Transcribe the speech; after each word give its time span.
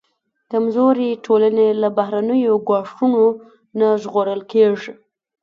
کمزورې 0.51 1.09
ټولنې 1.25 1.67
له 1.81 1.89
بهرنیو 1.97 2.53
ګواښونو 2.67 3.25
نه 3.79 3.87
ژغورل 4.01 4.41
کېږي. 4.51 4.91